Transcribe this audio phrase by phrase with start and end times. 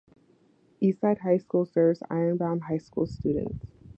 [0.79, 3.67] East Side High School serves Ironbound high school students.